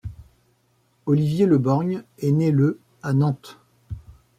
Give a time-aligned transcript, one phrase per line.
[1.05, 3.59] Olivier Leborgne est né le à Nantes.